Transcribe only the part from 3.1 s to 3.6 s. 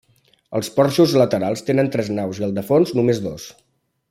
dos.